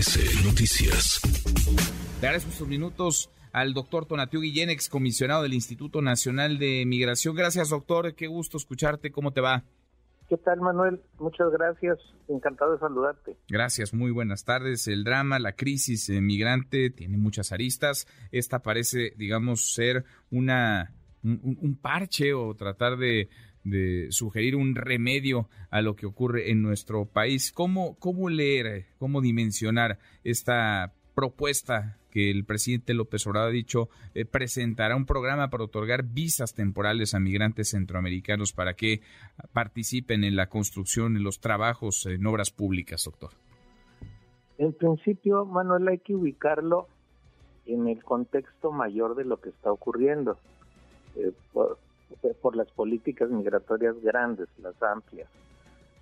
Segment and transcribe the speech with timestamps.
[0.00, 1.20] MBS Noticias.
[2.22, 7.36] Le agradezco estos minutos al doctor Tonatiu Guillén, excomisionado del Instituto Nacional de Migración.
[7.36, 8.14] Gracias, doctor.
[8.14, 9.12] Qué gusto escucharte.
[9.12, 9.64] ¿Cómo te va?
[10.26, 11.02] ¿Qué tal, Manuel?
[11.18, 11.98] Muchas gracias.
[12.28, 13.36] Encantado de saludarte.
[13.48, 14.88] Gracias, muy buenas tardes.
[14.88, 18.06] El drama, la crisis migrante tiene muchas aristas.
[18.32, 23.28] Esta parece, digamos, ser una un parche o tratar de
[23.64, 27.52] de sugerir un remedio a lo que ocurre en nuestro país.
[27.52, 34.24] ¿Cómo, cómo leer, cómo dimensionar esta propuesta que el presidente López Obrador ha dicho eh,
[34.24, 39.00] presentará un programa para otorgar visas temporales a migrantes centroamericanos para que
[39.52, 43.30] participen en la construcción, en los trabajos, en obras públicas, doctor?
[44.58, 46.88] En principio, Manuel, hay que ubicarlo
[47.66, 50.36] en el contexto mayor de lo que está ocurriendo.
[51.16, 51.78] Eh, por
[52.54, 55.28] las políticas migratorias grandes, las amplias.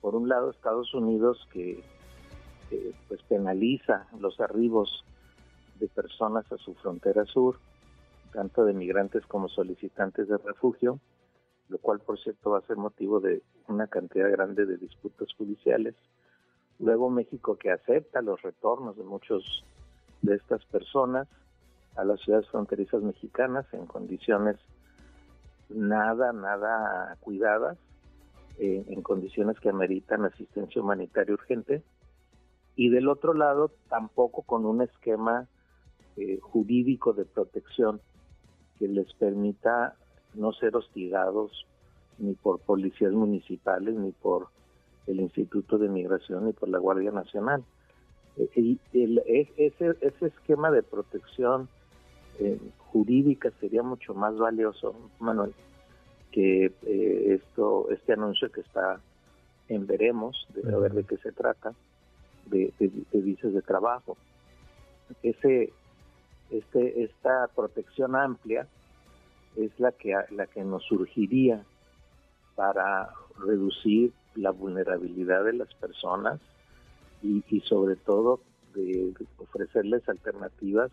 [0.00, 1.82] Por un lado, Estados Unidos que
[3.08, 5.04] pues penaliza los arribos
[5.80, 7.58] de personas a su frontera sur,
[8.32, 11.00] tanto de migrantes como solicitantes de refugio,
[11.68, 15.94] lo cual por cierto va a ser motivo de una cantidad grande de disputas judiciales.
[16.78, 19.64] Luego México que acepta los retornos de muchos
[20.22, 21.28] de estas personas
[21.96, 24.56] a las ciudades fronterizas mexicanas en condiciones
[25.70, 27.78] nada, nada cuidadas,
[28.58, 31.82] eh, en condiciones que ameritan asistencia humanitaria urgente.
[32.76, 35.46] Y del otro lado, tampoco con un esquema
[36.16, 38.00] eh, jurídico de protección
[38.78, 39.94] que les permita
[40.34, 41.66] no ser hostigados
[42.18, 44.48] ni por policías municipales, ni por
[45.06, 47.64] el Instituto de Migración, ni por la Guardia Nacional.
[48.36, 48.78] Eh, y
[49.56, 51.68] ese, ese esquema de protección
[52.78, 55.54] jurídica sería mucho más valioso, Manuel,
[56.32, 59.00] que eh, esto, este anuncio que está
[59.68, 61.72] en veremos, de ver de qué se trata,
[62.46, 64.16] de, de, visas de trabajo.
[65.22, 65.72] Ese,
[66.50, 68.66] este, esta protección amplia
[69.56, 71.64] es la que, la que nos surgiría
[72.56, 76.40] para reducir la vulnerabilidad de las personas
[77.22, 78.40] y, y sobre todo
[78.74, 80.90] de ofrecerles alternativas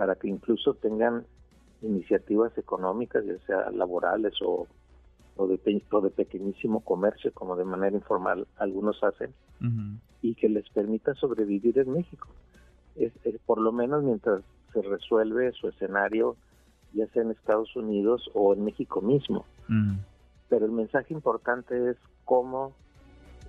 [0.00, 1.26] para que incluso tengan
[1.82, 4.66] iniciativas económicas, ya sea laborales o,
[5.36, 9.34] o, de, de pequeñísimo comercio, como de manera informal algunos hacen,
[10.22, 12.28] y que les permita sobrevivir en México.
[12.96, 13.12] Es,
[13.44, 14.40] por lo menos mientras
[14.72, 16.34] se resuelve su escenario,
[16.94, 19.44] ya sea en Estados Unidos o en México mismo.
[20.48, 22.72] Pero el mensaje importante es cómo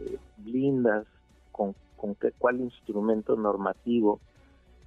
[0.01, 1.07] eh, blindas,
[1.53, 4.19] con, con qué, cuál instrumento normativo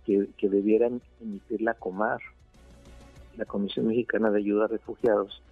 [0.04, 2.20] que, debieran emitir la Comar,
[3.36, 5.42] la Comisión Mexicana de Ayuda a Refugiados,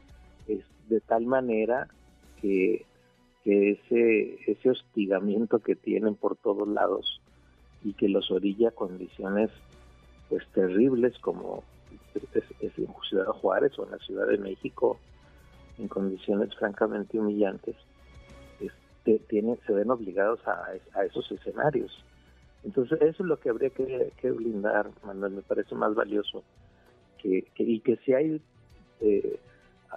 [0.47, 1.89] es de tal manera
[2.41, 2.85] que,
[3.45, 7.21] ese, ese hostigamiento que tienen por todos lados
[7.83, 9.51] y que los orilla a condiciones
[10.29, 11.65] pues terribles como
[12.15, 14.99] es, en Ciudad Juárez o en la Ciudad de México,
[15.79, 17.75] en condiciones francamente humillantes,
[19.05, 22.05] se ven obligados a esos escenarios
[22.65, 26.45] entonces, eso es lo que habría que, blindar, Manuel, me parece más valioso.
[27.19, 28.41] Que, y que si hay
[29.01, 29.39] eh,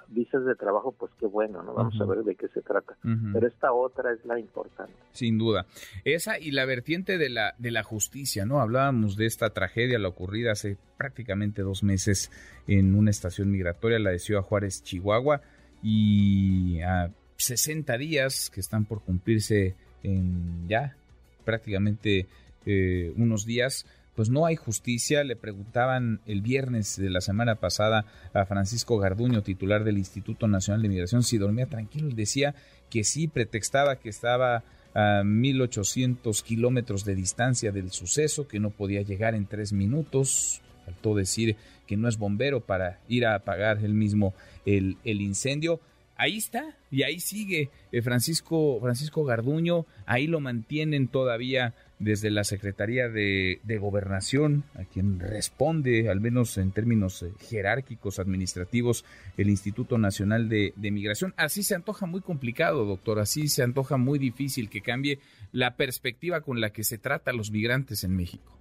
[0.09, 1.73] visas de trabajo, pues qué bueno, ¿no?
[1.73, 2.95] Vamos a ver de qué se trata.
[3.33, 4.93] Pero esta otra es la importante.
[5.11, 5.65] Sin duda.
[6.03, 8.59] Esa y la vertiente de la, de la justicia, ¿no?
[8.59, 12.31] Hablábamos de esta tragedia, la ocurrida hace prácticamente dos meses
[12.67, 15.41] en una estación migratoria, la de Ciudad Juárez, Chihuahua,
[15.83, 20.95] y a 60 días que están por cumplirse en ya
[21.43, 22.27] prácticamente
[22.65, 25.23] eh, unos días, pues no hay justicia.
[25.23, 30.81] Le preguntaban el viernes de la semana pasada a Francisco Garduño, titular del Instituto Nacional
[30.81, 32.09] de Migración, si dormía tranquilo.
[32.13, 32.55] Decía
[32.89, 39.01] que sí, pretextaba que estaba a 1800 kilómetros de distancia del suceso, que no podía
[39.01, 40.61] llegar en tres minutos.
[40.85, 44.33] Faltó decir que no es bombero para ir a apagar él mismo
[44.65, 45.81] el, el incendio
[46.15, 52.43] ahí está y ahí sigue eh, Francisco Francisco Garduño, ahí lo mantienen todavía desde la
[52.43, 59.05] Secretaría de, Gobernación, a quien responde, al menos en términos eh, jerárquicos administrativos,
[59.37, 61.33] el Instituto Nacional de, Migración.
[61.37, 65.19] Así se antoja muy complicado, doctor, así se antoja muy difícil que cambie
[65.51, 68.51] la perspectiva con la que se trata a los migrantes en México.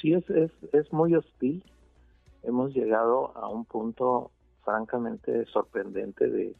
[0.00, 1.64] Sí, es, es, es muy hostil.
[2.42, 4.30] Hemos llegado a un punto
[4.64, 6.54] francamente sorprendente de,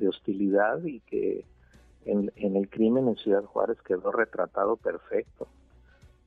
[0.00, 1.46] de hostilidad y que
[2.04, 5.46] en, el crimen en Ciudad Juárez quedó retratado perfecto,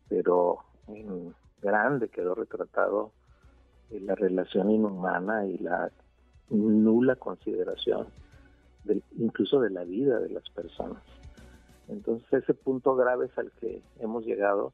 [0.08, 3.12] pero en grande quedó retratado
[3.90, 5.92] la relación inhumana y la
[6.50, 8.08] nula consideración
[9.18, 11.02] incluso de la vida de las personas.
[11.88, 14.74] Entonces ese punto grave es al que hemos llegado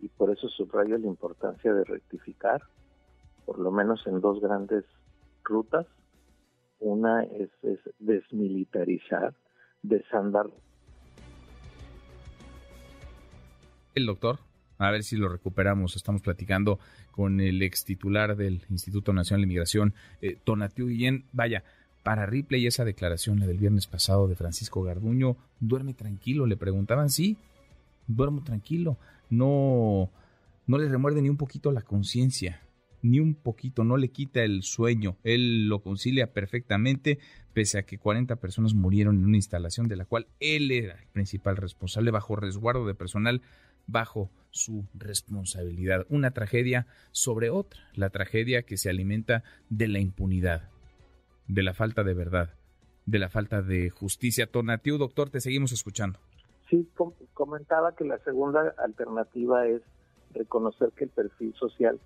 [0.00, 2.62] y por eso subrayo la importancia de rectificar,
[3.46, 4.84] por lo menos en dos grandes
[5.44, 5.86] rutas.
[6.80, 9.34] Una es, es desmilitarizar,
[9.82, 10.46] desandar.
[13.94, 14.38] El doctor,
[14.78, 15.96] a ver si lo recuperamos.
[15.96, 16.78] Estamos platicando
[17.10, 21.24] con el ex titular del Instituto Nacional de Migración, eh, Tonatiu Guillén.
[21.32, 21.64] Vaya,
[22.02, 27.10] para Ripley esa declaración, la del viernes pasado de Francisco Garduño, duerme tranquilo, le preguntaban,
[27.10, 27.36] sí,
[28.06, 28.96] duermo tranquilo,
[29.30, 30.08] no,
[30.66, 32.62] no le remuerde ni un poquito la conciencia,
[33.02, 37.18] ni un poquito, no le quita el sueño, él lo concilia perfectamente,
[37.52, 41.08] pese a que 40 personas murieron en una instalación de la cual él era el
[41.08, 43.42] principal responsable bajo resguardo de personal
[43.86, 46.06] bajo su responsabilidad.
[46.08, 50.68] Una tragedia sobre otra, la tragedia que se alimenta de la impunidad,
[51.48, 52.54] de la falta de verdad,
[53.06, 54.46] de la falta de justicia.
[54.46, 56.20] Tonatiu, doctor, te seguimos escuchando.
[56.68, 56.86] Sí,
[57.32, 59.80] comentaba que la segunda alternativa es
[60.34, 61.98] reconocer que el perfil social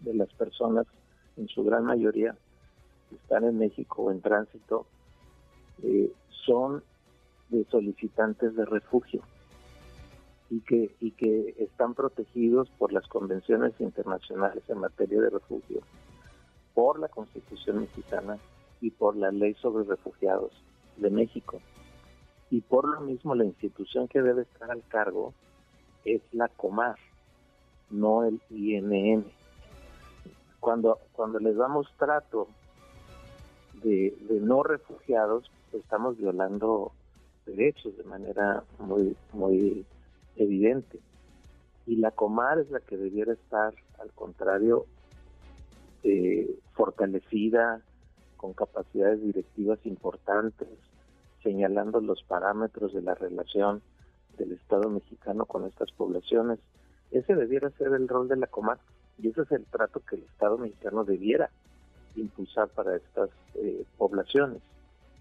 [0.00, 0.86] de las personas,
[1.36, 2.36] en su gran mayoría,
[3.08, 4.86] que están en México o en tránsito,
[5.82, 6.12] eh,
[6.46, 6.82] son
[7.48, 9.22] de solicitantes de refugio
[10.50, 15.82] y que, y que están protegidos por las convenciones internacionales en materia de refugio,
[16.74, 18.38] por la Constitución mexicana
[18.80, 20.52] y por la Ley sobre Refugiados
[20.96, 21.60] de México.
[22.50, 25.34] Y por lo mismo la institución que debe estar al cargo
[26.04, 26.96] es la COMAR,
[27.90, 29.24] no el INN.
[30.60, 32.48] Cuando, cuando les damos trato
[33.82, 36.92] de, no refugiados, estamos violando
[37.46, 39.86] derechos de manera muy, muy
[40.36, 40.98] evidente.
[41.86, 44.86] Y la Comar es la que debiera estar, al contrario,
[46.02, 47.82] eh, fortalecida,
[48.36, 50.68] con capacidades directivas importantes,
[51.42, 53.82] señalando los parámetros de la relación
[54.36, 56.58] del Estado mexicano con estas poblaciones.
[57.10, 58.78] Ese debiera ser el rol de la Comar
[59.20, 61.50] y ese es el trato que el Estado mexicano debiera
[62.16, 64.62] impulsar para estas eh, poblaciones.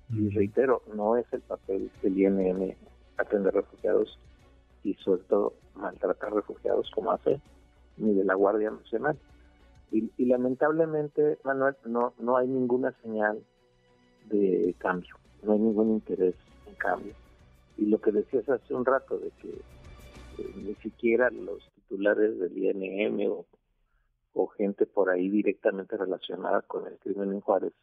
[0.09, 2.75] Y reitero, no es el papel del INM
[3.17, 4.17] atender refugiados
[4.83, 7.41] y sobre todo maltratar refugiados como hace
[7.97, 9.17] ni de la Guardia Nacional.
[9.91, 13.41] Y, lamentablemente, Manuel, no, no hay ninguna señal
[14.25, 16.35] de cambio, no hay ningún interés
[16.67, 17.13] en cambio.
[17.77, 22.57] Y lo que decías hace un rato de que eh, ni siquiera los titulares del
[22.57, 23.45] INM o,
[24.45, 27.73] gente por ahí directamente relacionada con el crimen en Juárez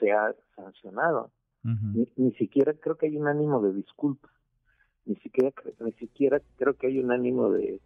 [0.00, 1.30] se ha sancionado.
[1.62, 4.28] ni, ni, siquiera creo que hay un ánimo de disculpa
[5.06, 7.80] ni siquiera ni siquiera creo que hay un ánimo de,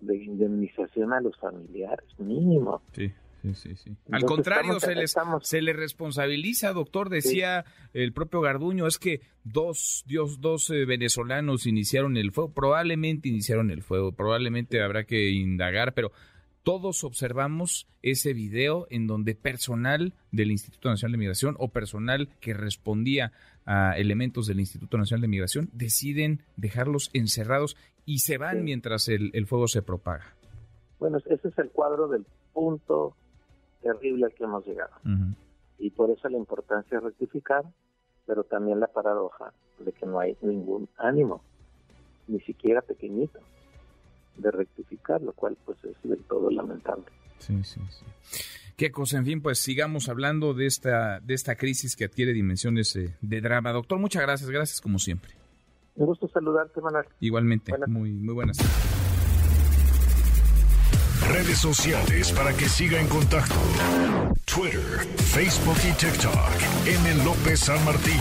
[0.00, 2.82] indemnización a los familiares mínimo.
[2.92, 3.12] Sí
[3.54, 8.98] Sí, sí, Al contrario, se, les, se le responsabiliza, doctor, decía el propio Garduño, es
[8.98, 15.04] que dos, Dios, dos eh, venezolanos iniciaron el fuego, probablemente iniciaron el fuego, probablemente habrá
[15.04, 16.12] que indagar, pero
[16.62, 22.54] todos observamos ese video en donde personal del Instituto Nacional de Migración o personal que
[22.54, 23.32] respondía
[23.66, 29.46] a elementos del Instituto Nacional de Migración deciden dejarlos encerrados y se van mientras el,
[29.46, 30.34] fuego se propaga.
[30.98, 33.14] Bueno, ese es el cuadro del punto
[33.80, 34.92] terrible al que hemos llegado.
[35.78, 37.64] Y por eso la importancia de rectificar,
[38.26, 41.42] pero también la paradoja de que no hay ningún ánimo,
[42.28, 43.40] ni siquiera pequeñito
[44.36, 47.04] de rectificar, lo cual pues es del todo lamentable.
[47.38, 48.04] Sí, sí, sí.
[48.76, 52.96] Qué cosa, en fin, pues sigamos hablando de esta, de esta crisis que adquiere dimensiones
[52.96, 53.72] eh, de drama.
[53.72, 55.32] Doctor, muchas gracias, gracias como siempre.
[55.94, 57.06] Un gusto saludarte, Manuel.
[57.20, 58.58] Igualmente, muy, muy buenas
[61.28, 63.54] Redes sociales para que siga en contacto:
[64.44, 66.34] Twitter, Facebook y TikTok.
[66.86, 67.24] M.
[67.24, 68.20] López San Martín.